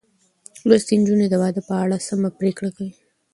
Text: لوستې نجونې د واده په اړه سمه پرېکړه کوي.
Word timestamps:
لوستې 0.67 0.93
نجونې 1.01 1.27
د 1.29 1.35
واده 1.41 1.61
په 1.69 1.73
اړه 1.83 1.97
سمه 2.07 2.29
پرېکړه 2.39 2.69
کوي. 2.77 2.93